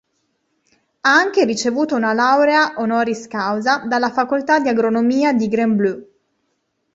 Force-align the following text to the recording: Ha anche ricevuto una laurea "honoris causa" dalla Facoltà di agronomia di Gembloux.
Ha 1.01 1.11
anche 1.13 1.45
ricevuto 1.45 1.93
una 1.93 2.11
laurea 2.11 2.73
"honoris 2.77 3.27
causa" 3.27 3.83
dalla 3.85 4.09
Facoltà 4.09 4.59
di 4.59 4.67
agronomia 4.67 5.31
di 5.31 5.47
Gembloux. 5.47 6.07